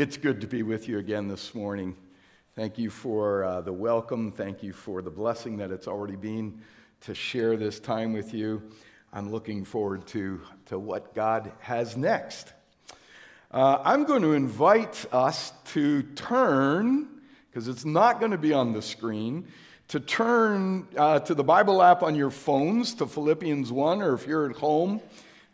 [0.00, 1.94] It's good to be with you again this morning.
[2.56, 4.32] Thank you for uh, the welcome.
[4.32, 6.62] Thank you for the blessing that it's already been
[7.02, 8.62] to share this time with you.
[9.12, 12.54] I'm looking forward to, to what God has next.
[13.50, 17.06] Uh, I'm going to invite us to turn,
[17.50, 19.48] because it's not going to be on the screen,
[19.88, 24.26] to turn uh, to the Bible app on your phones to Philippians 1, or if
[24.26, 25.02] you're at home,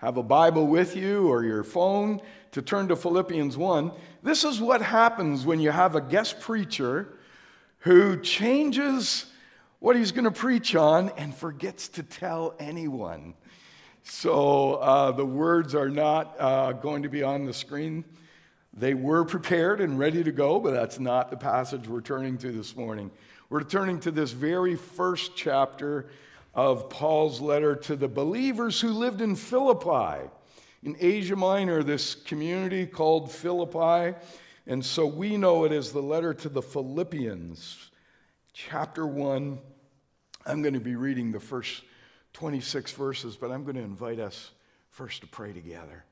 [0.07, 2.21] have a Bible with you or your phone
[2.53, 3.91] to turn to Philippians 1.
[4.23, 7.09] This is what happens when you have a guest preacher
[7.79, 9.27] who changes
[9.81, 13.35] what he's going to preach on and forgets to tell anyone.
[14.05, 18.05] So uh, the words are not uh, going to be on the screen.
[18.75, 22.53] They were prepared and ready to go, but that's not the passage we're turning to
[22.53, 23.11] this morning.
[23.51, 26.07] We're turning to this very first chapter
[26.57, 30.29] of Paul's letter to the believers who lived in Philippi.
[30.83, 34.17] In Asia Minor, this community called Philippi,
[34.67, 37.91] and so we know it as the letter to the Philippians,
[38.55, 39.59] chapter 1.
[40.47, 41.83] I'm going to be reading the first
[42.33, 44.51] 26 verses, but I'm going to invite us
[44.91, 46.05] first to pray together.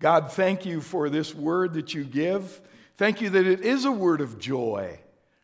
[0.00, 2.60] God, thank you for this word that you give.
[2.96, 4.98] Thank you that it is a word of joy.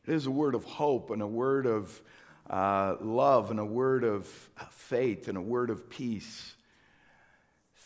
[0.06, 2.02] It is a word of hope and a word of
[2.48, 4.26] uh, love and a word of
[4.70, 6.54] faith and a word of peace.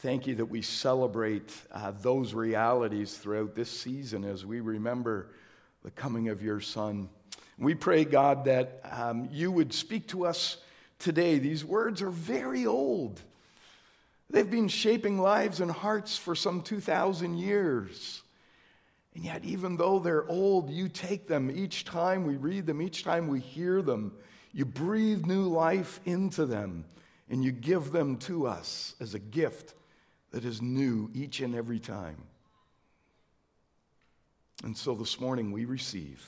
[0.01, 5.29] Thank you that we celebrate uh, those realities throughout this season as we remember
[5.85, 7.09] the coming of your Son.
[7.59, 10.57] We pray, God, that um, you would speak to us
[10.99, 11.39] today.
[11.39, 13.21] These words are very old.
[14.31, 18.23] They've been shaping lives and hearts for some 2,000 years.
[19.15, 23.03] And yet, even though they're old, you take them each time we read them, each
[23.03, 24.13] time we hear them,
[24.53, 26.85] you breathe new life into them,
[27.29, 29.75] and you give them to us as a gift
[30.33, 32.17] that is new each and every time.
[34.65, 36.25] And so this morning we receive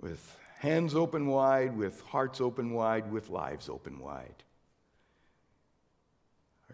[0.00, 4.44] with hands open wide, with hearts open wide, with lives open wide.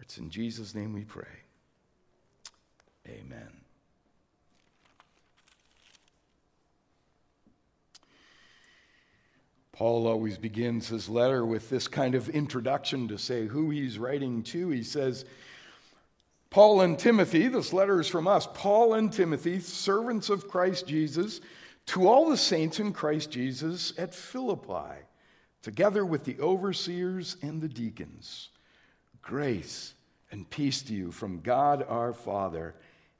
[0.01, 1.25] It's in Jesus' name we pray.
[3.07, 3.60] Amen.
[9.81, 14.43] Paul always begins his letter with this kind of introduction to say who he's writing
[14.43, 14.69] to.
[14.69, 15.25] He says,
[16.51, 21.41] Paul and Timothy, this letter is from us, Paul and Timothy, servants of Christ Jesus,
[21.87, 25.01] to all the saints in Christ Jesus at Philippi,
[25.63, 28.49] together with the overseers and the deacons.
[29.23, 29.95] Grace
[30.29, 32.75] and peace to you from God our Father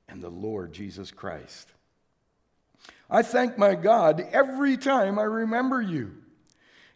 [0.07, 1.69] and the Lord Jesus Christ.
[3.09, 6.20] I thank my God every time I remember you.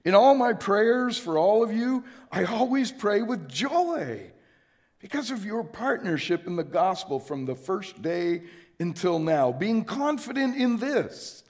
[0.06, 4.32] In all my prayers for all of you, I always pray with joy
[5.00, 8.44] because of your partnership in the gospel from the first day
[8.80, 11.44] until now, being confident in this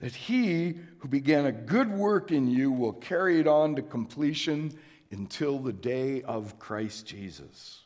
[0.00, 4.72] that he who began a good work in you will carry it on to completion
[5.10, 7.84] until the day of Christ Jesus.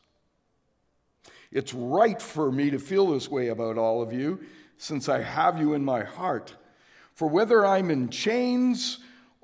[1.51, 4.39] It's right for me to feel this way about all of you
[4.77, 6.55] since I have you in my heart.
[7.13, 8.99] For whether I'm in chains,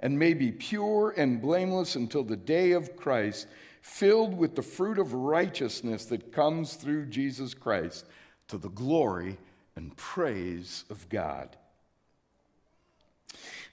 [0.00, 3.46] and may be pure and blameless until the day of Christ,
[3.80, 8.06] filled with the fruit of righteousness that comes through Jesus Christ
[8.48, 9.38] to the glory
[9.76, 11.56] and praise of God.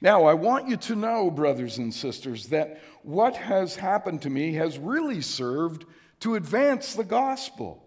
[0.01, 4.53] Now, I want you to know, brothers and sisters, that what has happened to me
[4.56, 5.85] has really served
[6.19, 7.83] to advance the gospel.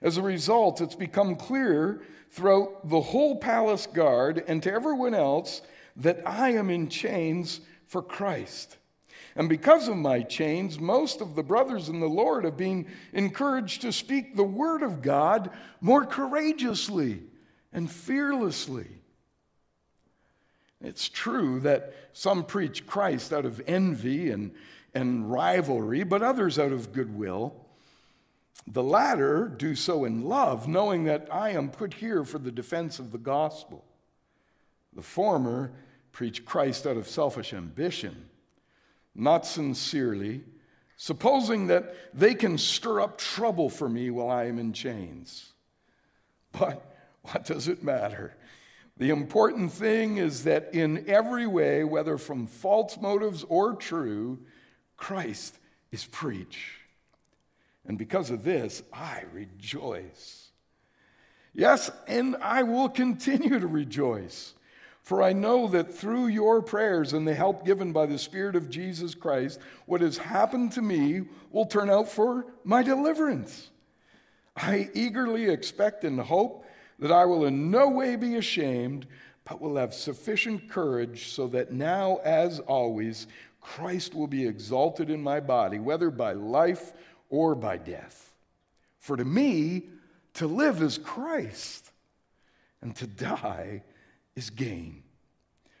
[0.00, 5.62] As a result, it's become clear throughout the whole palace guard and to everyone else
[5.96, 8.76] that I am in chains for Christ.
[9.34, 13.82] And because of my chains, most of the brothers in the Lord have been encouraged
[13.82, 15.50] to speak the word of God
[15.80, 17.22] more courageously
[17.72, 18.88] and fearlessly.
[20.80, 24.52] It's true that some preach Christ out of envy and,
[24.94, 27.54] and rivalry, but others out of goodwill.
[28.66, 32.98] The latter do so in love, knowing that I am put here for the defense
[32.98, 33.84] of the gospel.
[34.94, 35.72] The former
[36.16, 38.30] preach Christ out of selfish ambition,
[39.14, 40.42] not sincerely,
[40.96, 45.52] supposing that they can stir up trouble for me while I am in chains.
[46.52, 46.82] But
[47.20, 48.34] what does it matter?
[48.96, 54.38] The important thing is that in every way, whether from false motives or true,
[54.96, 55.58] Christ
[55.92, 56.70] is preached.
[57.86, 60.48] And because of this, I rejoice.
[61.52, 64.54] Yes, and I will continue to rejoice.
[65.06, 68.68] For I know that through your prayers and the help given by the Spirit of
[68.68, 73.70] Jesus Christ, what has happened to me will turn out for my deliverance.
[74.56, 76.64] I eagerly expect and hope
[76.98, 79.06] that I will in no way be ashamed,
[79.44, 83.28] but will have sufficient courage so that now, as always,
[83.60, 86.92] Christ will be exalted in my body, whether by life
[87.30, 88.34] or by death.
[88.98, 89.84] For to me,
[90.34, 91.92] to live is Christ,
[92.82, 93.95] and to die is
[94.50, 95.02] gain.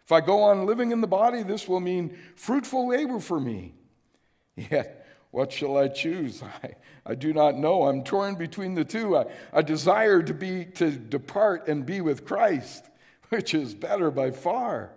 [0.04, 3.74] If I go on living in the body, this will mean fruitful labor for me.
[4.56, 6.42] Yet, what shall I choose?
[6.62, 6.74] I,
[7.04, 7.84] I do not know.
[7.84, 9.16] I'm torn between the two.
[9.16, 12.84] I, I desire to be to depart and be with Christ,
[13.28, 14.92] which is better by far.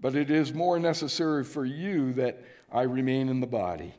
[0.00, 3.94] But it is more necessary for you that I remain in the body.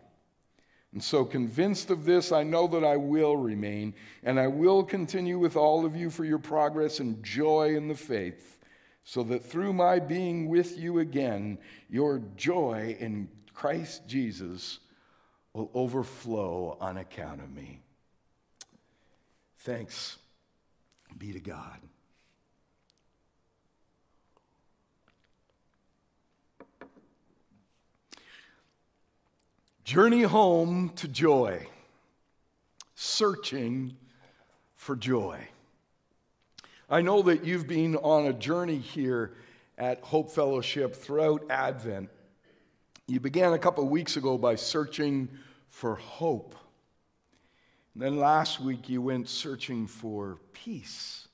[0.93, 3.93] And so, convinced of this, I know that I will remain,
[4.23, 7.95] and I will continue with all of you for your progress and joy in the
[7.95, 8.57] faith,
[9.09, 11.57] so that through my being with you again,
[11.89, 14.77] your joy in Christ Jesus
[15.51, 17.81] will overflow on account of me.
[19.57, 20.19] Thanks
[21.17, 21.79] be to God.
[29.83, 31.65] Journey home to joy,
[32.93, 33.97] searching
[34.75, 35.47] for joy.
[36.91, 39.33] I know that you've been on a journey here
[39.77, 42.09] at Hope Fellowship throughout Advent.
[43.05, 45.29] You began a couple weeks ago by searching
[45.69, 46.55] for hope.
[47.93, 51.27] And then last week you went searching for peace.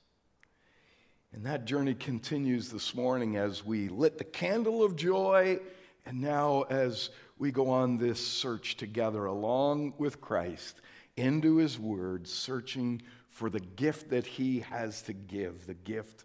[1.32, 5.58] And that journey continues this morning as we lit the candle of joy,
[6.04, 7.08] and now as
[7.38, 10.82] we go on this search together along with Christ
[11.16, 13.00] into His Word, searching
[13.36, 16.24] for the gift that He has to give, the gift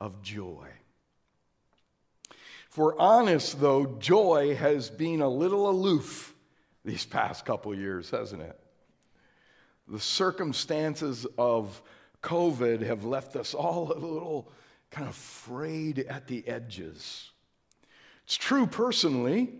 [0.00, 0.66] of joy.
[2.68, 6.34] For honest, though, joy has been a little aloof
[6.84, 8.58] these past couple years, hasn't it?
[9.86, 11.80] The circumstances of
[12.24, 14.50] COVID have left us all a little
[14.90, 17.30] kind of frayed at the edges.
[18.24, 19.52] It's true personally.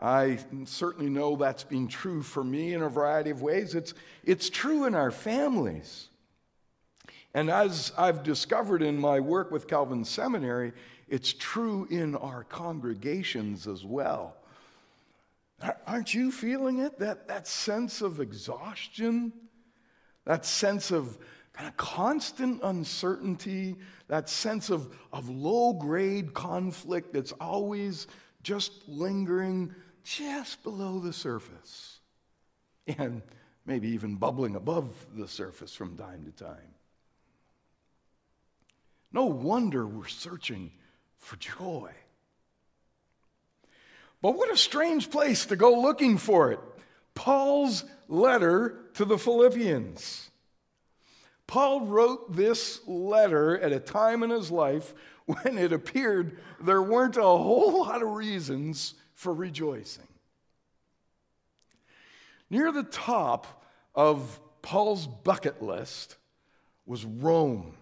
[0.00, 3.74] I certainly know that's been true for me in a variety of ways.
[3.74, 3.94] It's,
[4.24, 6.08] it's true in our families.
[7.32, 10.72] And as I've discovered in my work with Calvin Seminary,
[11.08, 14.36] it's true in our congregations as well.
[15.86, 16.98] Aren't you feeling it?
[16.98, 19.32] That, that sense of exhaustion,
[20.24, 21.18] that sense of
[21.52, 23.76] kind of constant uncertainty,
[24.08, 28.06] that sense of, of low grade conflict that's always
[28.42, 29.74] just lingering
[30.04, 31.98] just below the surface
[32.86, 33.22] and
[33.66, 36.74] maybe even bubbling above the surface from time to time.
[39.12, 40.72] No wonder we're searching
[41.18, 41.90] for joy.
[44.20, 46.60] But what a strange place to go looking for it.
[47.14, 50.30] Paul's letter to the Philippians.
[51.46, 54.94] Paul wrote this letter at a time in his life
[55.26, 60.06] when it appeared there weren't a whole lot of reasons for rejoicing.
[62.50, 66.16] Near the top of Paul's bucket list
[66.86, 67.74] was Rome.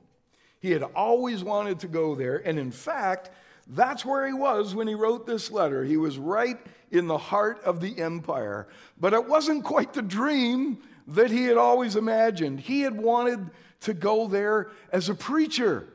[0.60, 3.30] He had always wanted to go there, and in fact,
[3.66, 5.84] that's where he was when he wrote this letter.
[5.84, 6.58] He was right
[6.90, 8.68] in the heart of the empire.
[8.98, 12.60] But it wasn't quite the dream that he had always imagined.
[12.60, 15.88] He had wanted to go there as a preacher.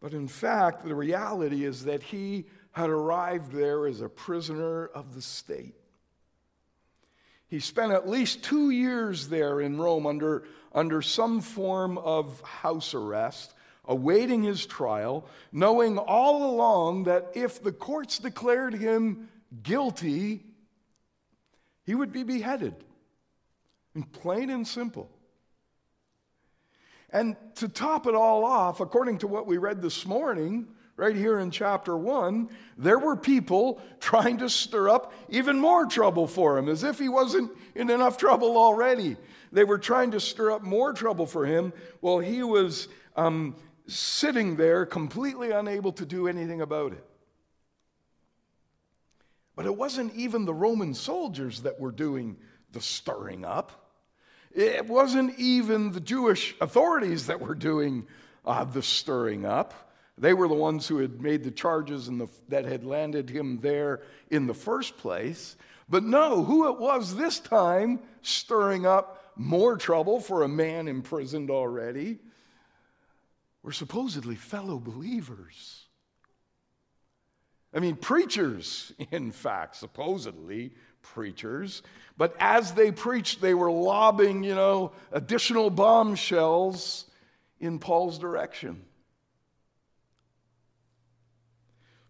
[0.00, 5.14] But in fact, the reality is that he had arrived there as a prisoner of
[5.14, 5.74] the state.
[7.46, 12.92] He spent at least two years there in Rome under, under some form of house
[12.92, 13.54] arrest,
[13.84, 19.28] awaiting his trial, knowing all along that if the courts declared him
[19.62, 20.42] guilty,
[21.84, 22.74] he would be beheaded.
[24.12, 25.08] Plain and simple.
[27.10, 30.66] And to top it all off, according to what we read this morning,
[30.96, 32.48] right here in chapter 1,
[32.78, 37.08] there were people trying to stir up even more trouble for him, as if he
[37.08, 39.16] wasn't in enough trouble already.
[39.52, 44.56] They were trying to stir up more trouble for him while he was um, sitting
[44.56, 47.04] there completely unable to do anything about it.
[49.56, 52.36] But it wasn't even the Roman soldiers that were doing
[52.72, 53.92] the stirring up.
[54.52, 58.06] It wasn't even the Jewish authorities that were doing
[58.44, 59.92] uh, the stirring up.
[60.16, 64.02] They were the ones who had made the charges and that had landed him there
[64.30, 65.56] in the first place.
[65.88, 71.50] But no, who it was this time stirring up more trouble for a man imprisoned
[71.50, 72.18] already
[73.62, 75.86] were supposedly fellow believers.
[77.74, 81.82] I mean, preachers, in fact, supposedly preachers.
[82.16, 87.06] But as they preached, they were lobbing, you know, additional bombshells
[87.58, 88.84] in Paul's direction.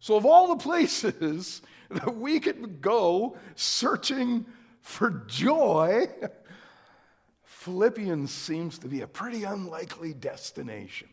[0.04, 4.44] So, of all the places that we could go searching
[4.82, 6.08] for joy,
[7.44, 11.08] Philippians seems to be a pretty unlikely destination.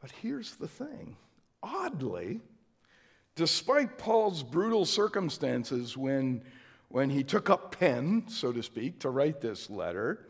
[0.00, 1.18] But here's the thing
[1.62, 2.40] oddly,
[3.34, 6.42] despite Paul's brutal circumstances when,
[6.88, 10.26] when he took up pen, so to speak, to write this letter,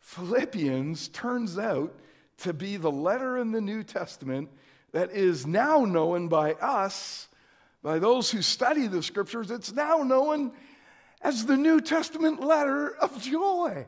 [0.00, 1.94] Philippians turns out
[2.38, 4.48] to be the letter in the New Testament
[4.92, 7.28] that is now known by us,
[7.82, 10.52] by those who study the scriptures, it's now known
[11.20, 13.86] as the New Testament letter of joy.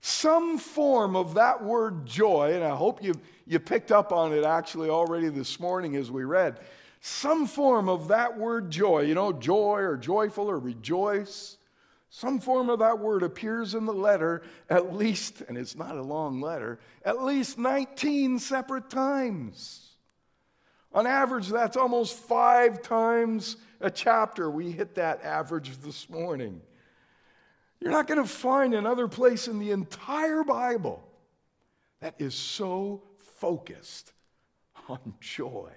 [0.00, 3.14] Some form of that word joy, and I hope you,
[3.44, 6.60] you picked up on it actually already this morning as we read,
[7.00, 11.55] some form of that word joy, you know, joy or joyful or rejoice,
[12.16, 16.02] some form of that word appears in the letter at least, and it's not a
[16.02, 19.90] long letter, at least 19 separate times.
[20.94, 24.50] On average, that's almost five times a chapter.
[24.50, 26.62] We hit that average this morning.
[27.80, 31.06] You're not going to find another place in the entire Bible
[32.00, 34.14] that is so focused
[34.88, 35.70] on joy.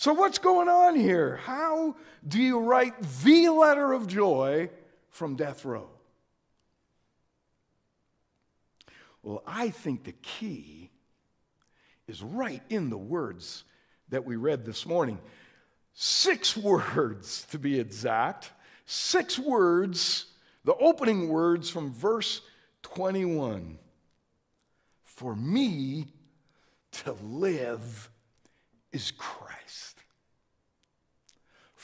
[0.00, 1.36] So, what's going on here?
[1.44, 1.94] How
[2.26, 4.70] do you write the letter of joy
[5.10, 5.90] from death row?
[9.22, 10.90] Well, I think the key
[12.08, 13.64] is right in the words
[14.08, 15.18] that we read this morning.
[15.92, 18.52] Six words to be exact
[18.86, 20.24] six words,
[20.64, 22.40] the opening words from verse
[22.84, 23.78] 21.
[25.04, 26.06] For me
[26.92, 28.08] to live
[28.92, 29.39] is Christ.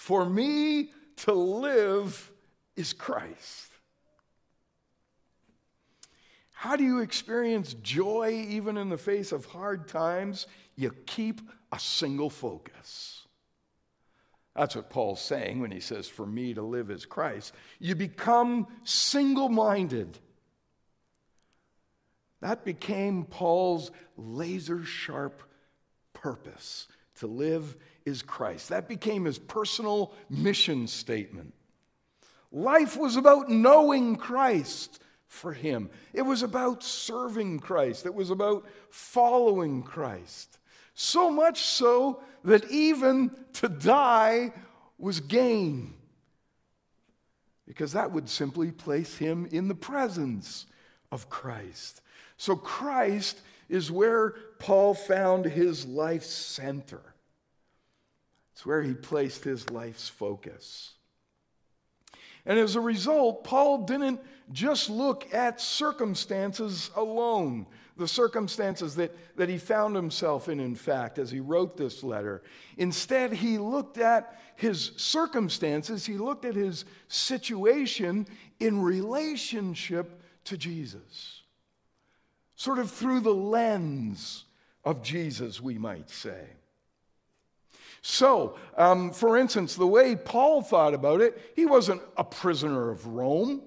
[0.06, 2.30] For me to live
[2.76, 3.72] is Christ.
[6.52, 10.46] How do you experience joy even in the face of hard times?
[10.76, 11.40] You keep
[11.72, 13.26] a single focus.
[14.54, 17.52] That's what Paul's saying when he says, For me to live is Christ.
[17.80, 20.20] You become single minded.
[22.42, 25.42] That became Paul's laser sharp
[26.14, 26.86] purpose.
[27.16, 28.70] To live is Christ.
[28.70, 31.52] That became his personal mission statement.
[32.50, 38.64] Life was about knowing Christ for him, it was about serving Christ, it was about
[38.88, 40.58] following Christ.
[40.94, 44.52] So much so that even to die
[44.96, 45.92] was gain,
[47.66, 50.66] because that would simply place him in the presence
[51.10, 52.00] of Christ.
[52.38, 57.02] So Christ is where Paul found his life's center.
[58.56, 60.94] It's where he placed his life's focus.
[62.46, 64.18] And as a result, Paul didn't
[64.50, 67.66] just look at circumstances alone
[67.98, 72.42] the circumstances that, that he found himself in, in fact, as he wrote this letter.
[72.78, 78.26] Instead, he looked at his circumstances, he looked at his situation
[78.58, 81.42] in relationship to Jesus,
[82.54, 84.44] sort of through the lens
[84.82, 86.55] of Jesus, we might say.
[88.02, 93.06] So, um, for instance, the way Paul thought about it, he wasn't a prisoner of
[93.06, 93.62] Rome.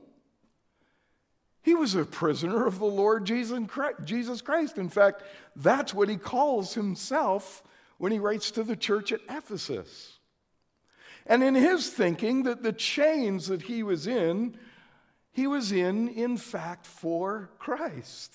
[1.62, 4.77] He was a prisoner of the Lord Jesus Christ.
[4.77, 5.24] In fact,
[5.55, 7.63] that's what he calls himself
[7.98, 10.19] when he writes to the church at Ephesus.
[11.25, 14.57] And in his thinking, that the chains that he was in,
[15.31, 18.33] he was in, in fact, for Christ.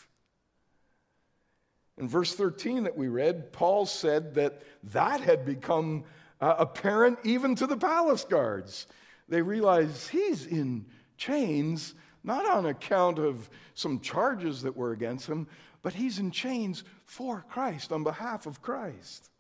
[1.96, 6.04] In verse 13 that we read, Paul said that that had become
[6.40, 8.86] uh, apparent even to the palace guards.
[9.28, 10.86] They realized he's in
[11.16, 15.46] chains not on account of some charges that were against him,
[15.82, 19.30] but he's in chains for Christ, on behalf of Christ.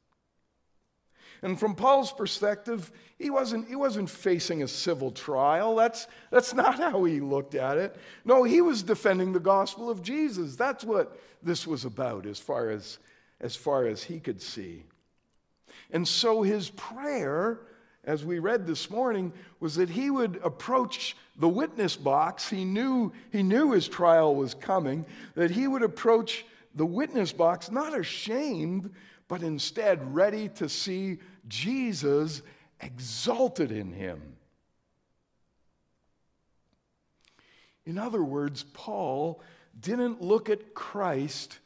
[1.44, 5.76] And from Paul's perspective, he wasn't, he wasn't facing a civil trial.
[5.76, 7.96] That's, that's not how he looked at it.
[8.24, 10.56] No, he was defending the gospel of Jesus.
[10.56, 12.98] That's what this was about as far as,
[13.40, 14.82] as far as he could see.
[15.92, 17.60] And so his prayer
[18.06, 22.48] as we read this morning, was that he would approach the witness box.
[22.48, 27.70] He knew, he knew his trial was coming, that he would approach the witness box
[27.70, 28.92] not ashamed,
[29.34, 32.40] but instead ready to see Jesus
[32.78, 34.36] exalted in him.
[37.84, 39.42] In other words, Paul
[39.80, 41.58] didn't look at Christ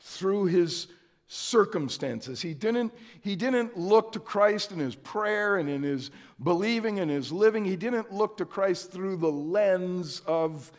[0.00, 0.88] through his
[1.28, 2.42] circumstances.
[2.42, 6.10] He didn't, he didn't look to Christ in his prayer and in his
[6.42, 7.64] believing and his living.
[7.64, 10.72] He didn't look to Christ through the lens of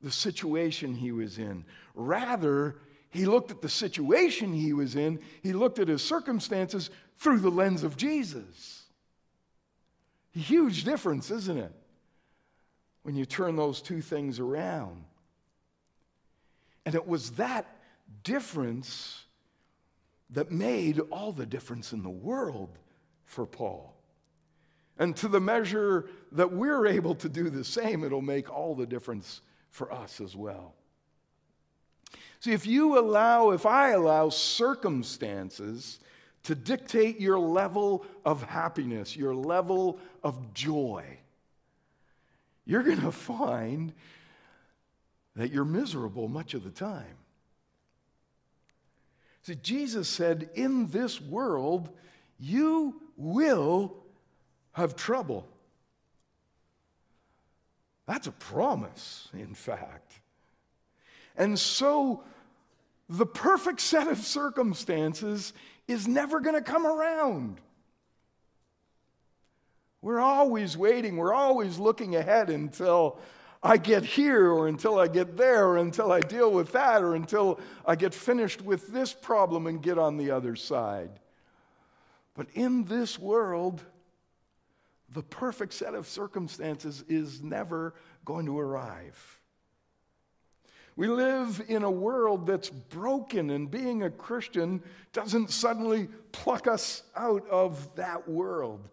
[0.00, 1.66] the situation he was in.
[1.94, 2.76] Rather,
[3.14, 7.50] he looked at the situation he was in, he looked at his circumstances through the
[7.50, 8.82] lens of Jesus.
[10.32, 11.72] Huge difference, isn't it?
[13.04, 15.04] When you turn those two things around.
[16.84, 17.66] And it was that
[18.24, 19.22] difference
[20.30, 22.76] that made all the difference in the world
[23.26, 23.94] for Paul.
[24.98, 28.86] And to the measure that we're able to do the same, it'll make all the
[28.86, 29.40] difference
[29.70, 30.74] for us as well.
[32.44, 35.98] See, if you allow, if I allow circumstances
[36.42, 41.06] to dictate your level of happiness, your level of joy,
[42.66, 43.94] you're going to find
[45.36, 47.16] that you're miserable much of the time.
[49.44, 51.88] See, Jesus said, In this world,
[52.38, 53.96] you will
[54.72, 55.48] have trouble.
[58.06, 60.20] That's a promise, in fact.
[61.38, 62.22] And so,
[63.08, 65.52] the perfect set of circumstances
[65.86, 67.60] is never going to come around.
[70.00, 73.18] We're always waiting, we're always looking ahead until
[73.62, 77.14] I get here or until I get there or until I deal with that or
[77.14, 81.08] until I get finished with this problem and get on the other side.
[82.34, 83.82] But in this world,
[85.08, 87.94] the perfect set of circumstances is never
[88.24, 89.40] going to arrive.
[90.96, 94.82] We live in a world that's broken, and being a Christian
[95.12, 98.88] doesn't suddenly pluck us out of that world.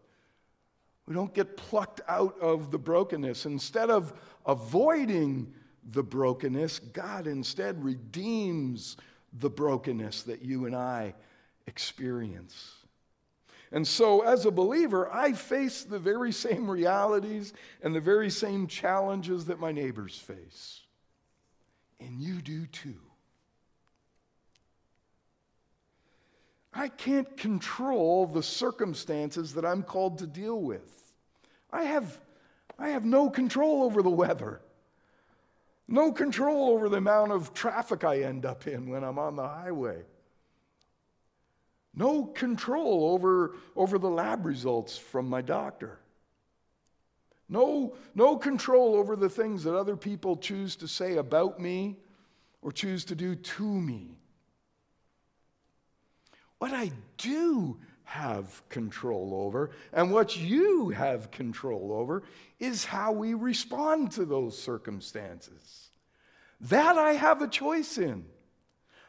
[1.06, 3.46] We don't get plucked out of the brokenness.
[3.46, 4.14] Instead of
[4.46, 5.54] avoiding
[5.92, 8.98] the brokenness, God instead redeems
[9.34, 11.14] the brokenness that you and I
[11.68, 12.76] experience.
[13.72, 18.68] And so, as a believer, I face the very same realities and the very same
[18.68, 20.81] challenges that my neighbors face.
[22.02, 23.00] And you do too.
[26.74, 31.14] I can't control the circumstances that I'm called to deal with.
[31.72, 32.20] I have,
[32.80, 34.62] I have no control over the weather,
[35.88, 39.48] no control over the amount of traffic I end up in when I'm on the
[39.48, 40.04] highway.
[41.94, 46.00] No control over, over the lab results from my doctor.
[47.52, 51.98] No, no control over the things that other people choose to say about me
[52.64, 54.18] or choose to do to me.
[56.58, 57.78] What I do
[58.12, 59.72] have control over.
[59.94, 62.24] And what you have control over
[62.60, 65.92] is how we respond to those circumstances.
[66.60, 68.26] That I have a choice in.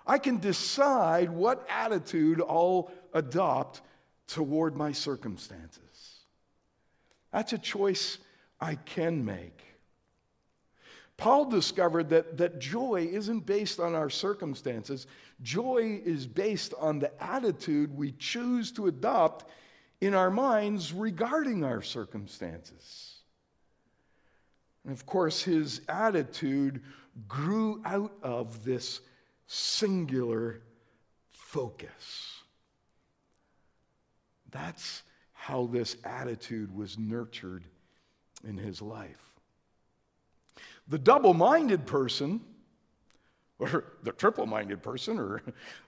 [0.06, 3.80] I can decide what attitude I'll adopt
[4.28, 6.20] toward my circumstances.
[7.32, 8.18] That's a choice
[8.62, 9.60] I can make.
[11.16, 15.08] Paul discovered that, that joy isn't based on our circumstances.
[15.42, 19.50] Joy is based on the attitude we choose to adopt
[20.00, 23.16] in our minds regarding our circumstances.
[24.84, 26.82] And of course, his attitude
[27.26, 29.00] grew out of this
[29.48, 30.62] singular
[31.32, 32.42] focus.
[34.50, 37.64] That's how this attitude was nurtured
[38.46, 39.34] in his life.
[40.88, 42.40] The double minded person,
[43.58, 45.42] or the triple minded person, or,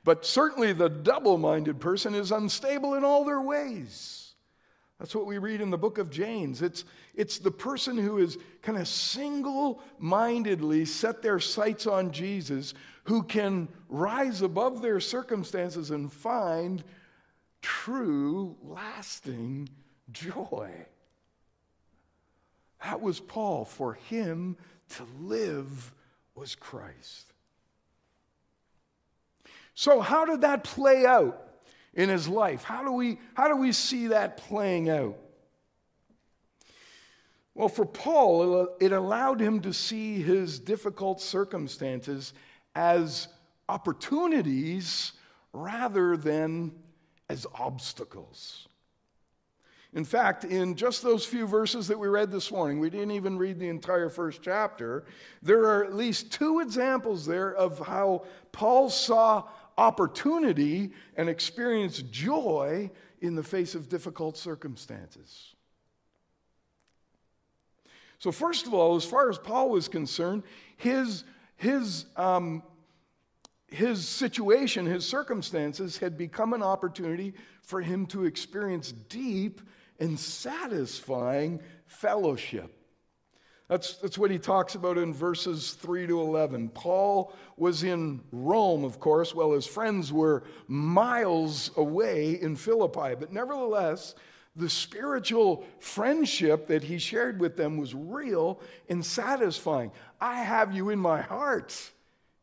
[0.05, 4.35] but certainly the double minded person is unstable in all their ways.
[4.99, 6.63] That's what we read in the book of James.
[6.63, 12.75] It's, it's the person who is kind of single mindedly set their sights on Jesus
[13.05, 16.85] who can rise above their circumstances and find
[17.61, 19.69] true, lasting
[20.13, 20.71] joy.
[22.85, 23.65] That was Paul.
[23.65, 24.57] For him,
[24.91, 25.93] to live
[26.35, 27.33] was Christ.
[29.75, 31.41] So, how did that play out
[31.95, 32.63] in his life?
[32.63, 35.17] How do we, how do we see that playing out?
[37.55, 42.35] Well, for Paul, it allowed him to see his difficult circumstances
[42.75, 43.29] as
[43.69, 45.13] opportunities
[45.53, 46.73] rather than
[47.29, 48.69] as obstacles.
[49.95, 53.39] In fact, in just those few verses that we read this morning, we didn't even
[53.39, 55.05] read the entire first chapter,
[55.41, 59.45] there are at least two examples there of how Paul saw
[59.79, 65.55] opportunity and experienced joy in the face of difficult circumstances.
[68.19, 70.43] So, first of all, as far as Paul was concerned,
[70.77, 71.23] his,
[71.57, 72.65] his, um,
[73.69, 79.61] his situation, his circumstances had become an opportunity for him to experience deep
[79.99, 82.71] and satisfying fellowship.
[83.69, 86.69] That's, that's what he talks about in verses 3 to 11.
[86.69, 93.15] Paul was in Rome, of course, while his friends were miles away in Philippi.
[93.19, 94.15] But nevertheless,
[94.55, 99.93] the spiritual friendship that he shared with them was real and satisfying.
[100.21, 101.91] I have you in my heart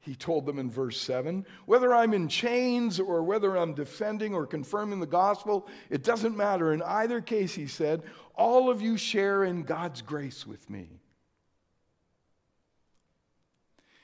[0.01, 1.45] he told them in verse 7.
[1.67, 6.73] Whether I'm in chains or whether I'm defending or confirming the gospel, it doesn't matter.
[6.73, 8.01] In either case, he said,
[8.35, 10.87] all of you share in God's grace with me.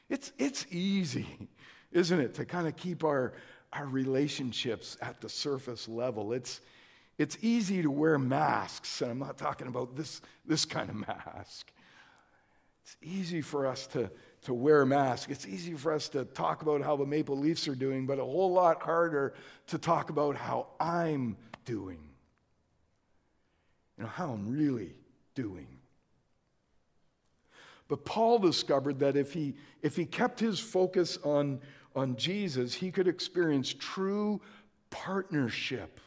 [0.07, 1.49] It's, it's easy,
[1.91, 3.33] isn't it, to kind of keep our,
[3.73, 6.31] our relationships at the surface level.
[6.31, 6.61] It's,
[7.17, 11.71] it's easy to wear masks, and I'm not talking about this, this kind of mask.
[12.83, 14.11] It's easy for us to
[14.43, 15.29] to wear a mask.
[15.29, 18.23] It's easy for us to talk about how the Maple Leafs are doing, but a
[18.23, 19.33] whole lot harder
[19.67, 21.99] to talk about how I'm doing.
[23.97, 24.95] You know, how I'm really
[25.35, 25.67] doing.
[27.87, 31.61] But Paul discovered that if he, if he kept his focus on,
[31.95, 34.41] on Jesus, he could experience true
[34.89, 35.99] partnership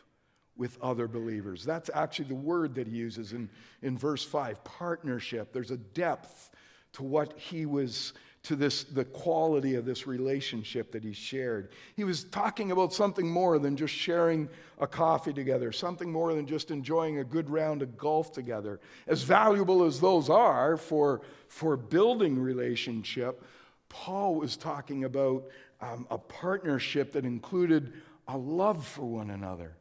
[0.57, 1.65] with other believers.
[1.65, 3.49] That's actually the word that he uses in,
[3.81, 5.53] in verse 5 partnership.
[5.53, 6.51] There's a depth
[6.95, 11.73] to what he was to this the quality of this relationship that he shared.
[11.95, 14.49] He was talking about something more than just sharing
[14.79, 18.81] a coffee together, something more than just enjoying a good round of golf together.
[19.07, 23.45] As valuable as those are for, for building relationship,
[23.91, 25.45] Paul was talking about
[25.83, 27.93] um, a partnership that included
[28.27, 29.77] a love for one another.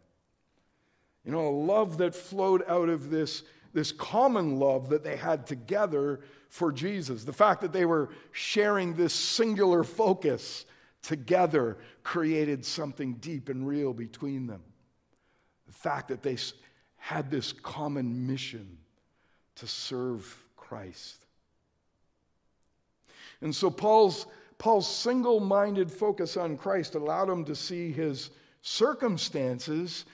[1.23, 5.45] You know, a love that flowed out of this, this common love that they had
[5.45, 7.23] together for Jesus.
[7.23, 10.65] The fact that they were sharing this singular focus
[11.01, 14.63] together created something deep and real between them.
[15.67, 16.37] The fact that they
[16.97, 18.77] had this common mission
[19.55, 21.25] to serve Christ.
[23.41, 24.25] And so Paul's,
[24.57, 30.05] Paul's single minded focus on Christ allowed him to see his circumstances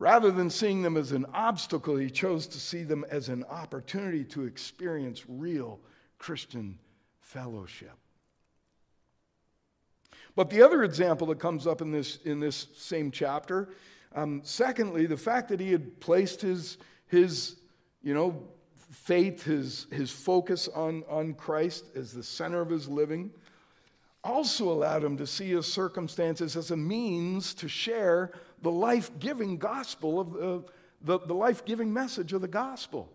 [0.00, 4.24] Rather than seeing them as an obstacle, he chose to see them as an opportunity
[4.24, 5.78] to experience real
[6.18, 6.78] Christian
[7.20, 7.92] fellowship.
[10.34, 13.74] But the other example that comes up in this, in this same chapter,
[14.14, 17.56] um, secondly, the fact that he had placed his, his
[18.02, 18.42] you know,
[18.90, 23.30] faith, his, his focus on, on Christ as the center of his living,
[24.24, 28.32] also allowed him to see his circumstances as a means to share
[28.62, 30.64] the life giving gospel of the,
[31.02, 33.10] the, the life giving message of the gospel.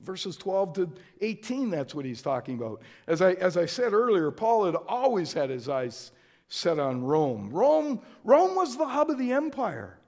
[0.00, 2.82] Verses 12 to 18, that's what he's talking about.
[3.06, 6.12] As I, as I said earlier, Paul had always had his eyes
[6.48, 7.50] set on Rome.
[7.50, 9.98] Rome, Rome was the hub of the empire.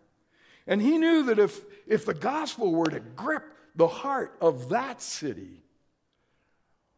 [0.66, 3.44] And he knew that if, if the gospel were to grip
[3.74, 5.62] the heart of that city,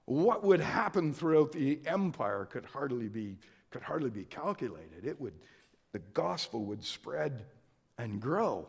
[0.05, 3.39] what would happen throughout the empire could hardly be,
[3.71, 5.05] could hardly be calculated.
[5.05, 5.35] It would,
[5.95, 7.45] the gospel would spread
[7.97, 8.67] and grow.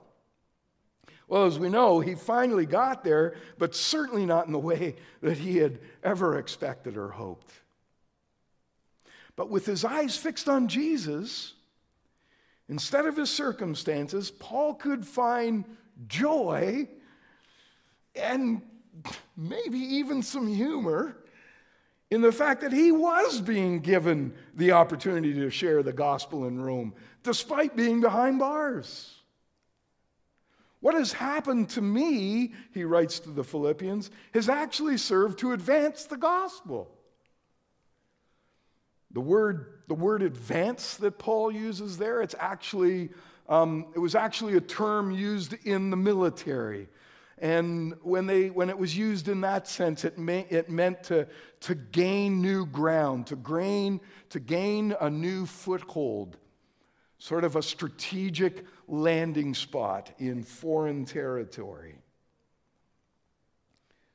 [1.27, 5.39] Well, as we know, he finally got there, but certainly not in the way that
[5.39, 7.51] he had ever expected or hoped.
[9.35, 11.55] But with his eyes fixed on Jesus,
[12.69, 15.65] instead of his circumstances, Paul could find
[16.07, 16.87] joy
[18.13, 18.61] and
[19.35, 21.17] maybe even some humor
[22.11, 26.61] in the fact that he was being given the opportunity to share the gospel in
[26.61, 29.11] Rome, despite being behind bars.
[30.81, 36.05] What has happened to me, he writes to the Philippians, has actually served to advance
[36.05, 36.91] the gospel.
[39.09, 43.09] The word, the word advance that Paul uses there, it's actually,
[43.49, 46.87] um, it was actually a term used in the military.
[47.37, 51.27] And when, they, when it was used in that sense, it, may, it meant to,
[51.61, 56.37] to gain new ground, to gain, to gain a new foothold,
[57.17, 61.95] sort of a strategic landing spot in foreign territory.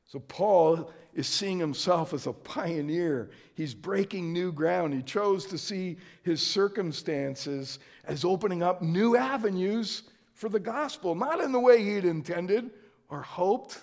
[0.06, 3.30] So Paul is seeing himself as a pioneer.
[3.54, 4.94] He's breaking new ground.
[4.94, 11.40] He chose to see his circumstances as opening up new avenues for the gospel, not
[11.40, 12.70] in the way he'd intended
[13.10, 13.78] or hoped,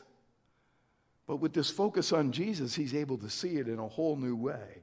[1.27, 4.35] but with this focus on Jesus, he's able to see it in a whole new
[4.35, 4.81] way.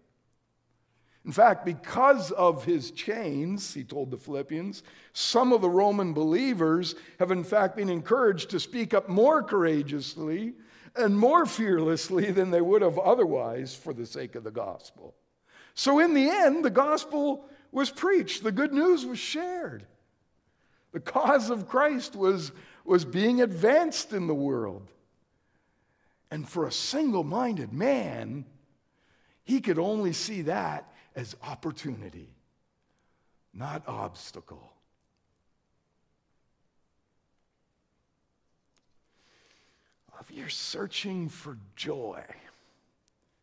[1.25, 4.83] In fact, because of his chains, he told the Philippians,
[5.15, 10.53] some of the Roman believers have in fact been encouraged to speak up more courageously
[10.95, 15.15] and more fearlessly than they would have otherwise for the sake of the gospel.
[15.75, 19.87] So, in the end, the gospel was preached, the good news was shared.
[20.93, 22.53] The cause of Christ was,
[22.85, 24.89] was being advanced in the world.
[26.31, 28.45] And for a single minded man,
[29.45, 32.29] he could only see that as opportunity,
[33.53, 34.73] not obstacle.
[40.21, 42.25] If you're searching for joy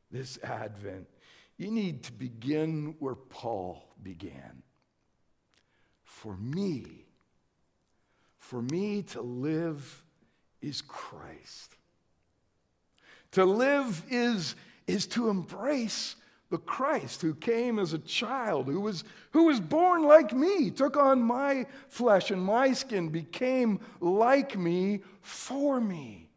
[0.09, 1.07] this Advent,
[1.57, 4.63] you need to begin where Paul began.
[6.03, 7.00] For me,
[8.51, 10.03] for me to live
[10.61, 11.77] is Christ.
[13.31, 14.55] To live is,
[14.87, 16.17] is to embrace
[16.49, 20.97] the Christ who came as a child, who was, who was born like me, took
[20.97, 26.27] on my flesh and my skin, became like me for me.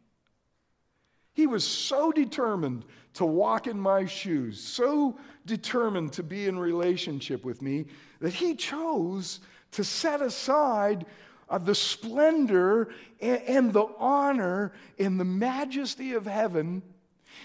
[1.33, 7.43] He was so determined to walk in my shoes, so determined to be in relationship
[7.43, 7.87] with me,
[8.21, 11.05] that he chose to set aside
[11.49, 16.81] uh, the splendor and, and the honor and the majesty of heaven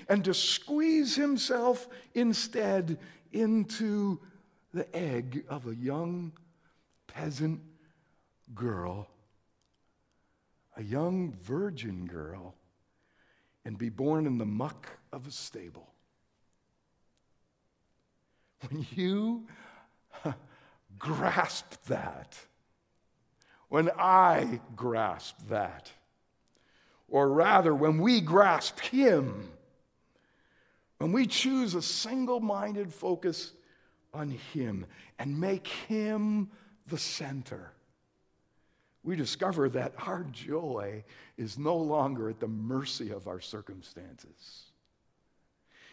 [0.09, 2.99] and to squeeze himself instead
[3.33, 4.21] into
[4.73, 6.33] the egg of a young
[7.07, 7.61] peasant
[8.55, 9.09] girl,
[10.77, 12.55] a young virgin girl,
[13.65, 15.93] and be born in the muck of a stable.
[18.69, 19.47] When you
[20.99, 22.37] grasp that,
[23.71, 25.91] when I grasp that,
[27.09, 29.49] or rather, when we grasp Him,
[30.99, 33.53] when we choose a single minded focus
[34.13, 34.87] on Him
[35.21, 36.51] and make Him
[36.89, 37.73] the center,
[39.05, 41.05] we discover that our joy
[41.39, 44.65] is no longer at the mercy of our circumstances.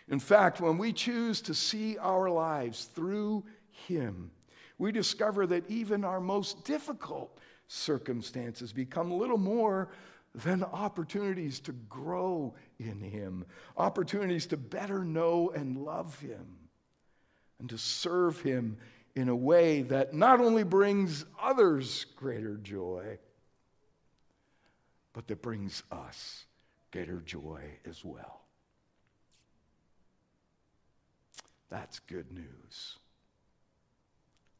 [0.09, 3.43] In fact, when we choose to see our lives through
[3.87, 4.31] Him,
[4.79, 9.89] we discover that even our most difficult circumstances become little more
[10.35, 16.45] than opportunities to grow in Him, opportunities to better know and love Him,
[17.59, 18.77] and to serve Him
[19.15, 23.17] in a way that not only brings others greater joy,
[25.13, 26.45] but that brings us
[26.91, 28.41] greater joy as well.
[31.69, 32.97] That's good news.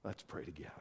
[0.03, 0.71] Let's pray together.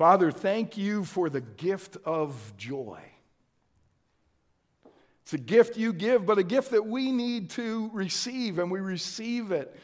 [0.00, 3.02] Father, thank you for the gift of joy.
[5.20, 8.80] It's a gift you give, but a gift that we need to receive, and we
[8.80, 9.78] receive it.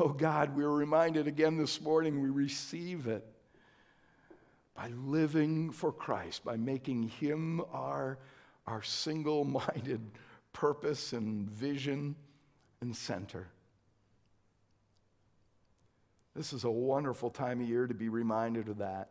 [0.00, 3.24] Oh God, we were reminded again this morning, we receive it
[4.74, 8.18] by living for Christ, by making Him our,
[8.66, 10.00] our single minded
[10.52, 12.16] purpose and vision
[12.80, 13.46] and center.
[16.34, 19.10] This is a wonderful time of year to be reminded of that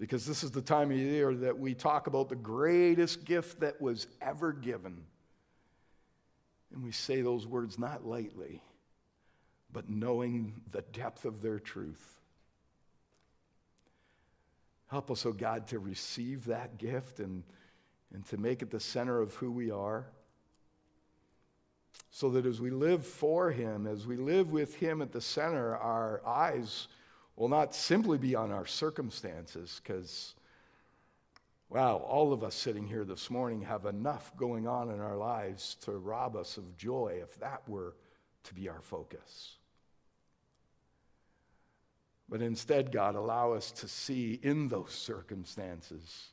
[0.00, 3.78] because this is the time of year that we talk about the greatest gift that
[3.82, 5.04] was ever given.
[6.72, 8.62] And we say those words not lightly,
[9.70, 12.18] but knowing the depth of their truth.
[14.86, 17.42] Help us, oh God, to receive that gift and,
[18.14, 20.06] and to make it the center of who we are.
[22.10, 25.76] So that as we live for Him, as we live with Him at the center,
[25.76, 26.88] our eyes
[27.40, 30.34] will not simply be on our circumstances, because,
[31.70, 35.78] wow, all of us sitting here this morning have enough going on in our lives
[35.80, 37.96] to rob us of joy if that were
[38.44, 39.56] to be our focus.
[42.28, 46.26] But instead, God, allow us to see in those circumstances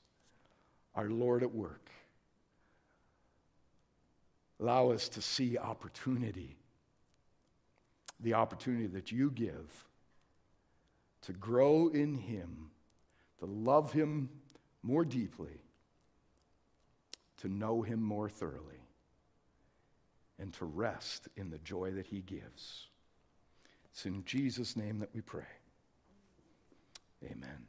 [0.94, 1.90] our Lord at work.
[4.60, 6.58] Allow us to see opportunity,
[8.20, 9.87] the opportunity that you give
[11.24, 12.72] to grow in Him,
[13.40, 14.30] to love Him
[14.84, 15.62] more deeply,
[17.38, 18.82] to know Him more thoroughly,
[20.40, 22.88] and to rest in the joy that He gives.
[23.86, 25.44] It's in Jesus' name that we pray.
[27.26, 27.68] Amen.